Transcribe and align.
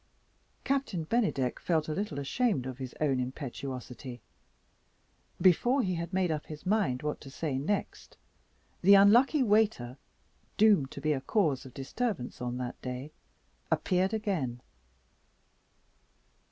Captain 0.63 1.03
Bennydeck 1.05 1.59
felt 1.59 1.87
a 1.87 1.93
little 1.93 2.17
ashamed 2.17 2.65
of 2.65 2.79
his 2.79 2.95
own 2.99 3.19
impetuosity. 3.19 4.19
Before 5.39 5.83
he 5.83 5.93
had 5.93 6.11
made 6.11 6.31
up 6.31 6.47
his 6.47 6.65
mind 6.65 7.03
what 7.03 7.21
to 7.21 7.29
say 7.29 7.59
next, 7.59 8.17
the 8.81 8.95
unlucky 8.95 9.43
waiter 9.43 9.99
(doomed 10.57 10.89
to 10.89 11.01
be 11.01 11.13
a 11.13 11.21
cause 11.21 11.67
of 11.67 11.75
disturbance 11.75 12.41
on 12.41 12.57
that 12.57 12.81
day) 12.81 13.11
appeared 13.69 14.11
again. 14.11 14.59